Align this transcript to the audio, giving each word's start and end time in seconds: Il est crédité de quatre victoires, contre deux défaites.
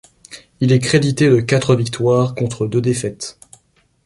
Il 0.61 0.71
est 0.71 0.79
crédité 0.79 1.29
de 1.29 1.39
quatre 1.41 1.75
victoires, 1.75 2.33
contre 2.33 2.65
deux 2.65 2.81
défaites. 2.81 3.37